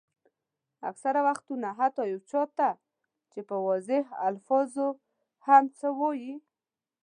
اکثره 0.89 1.21
وختونه 1.27 1.67
حتیٰ 1.79 2.05
یو 2.11 2.19
چا 2.29 2.41
ته 2.57 2.69
چې 3.31 3.39
په 3.47 3.55
واضحو 3.67 4.17
الفاظو 4.27 4.87
هم 5.45 5.63
څه 5.79 5.87
وایئ. 5.99 6.31